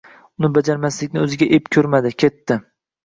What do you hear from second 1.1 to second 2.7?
o’ziga ep ko’rmadi. Ketdi.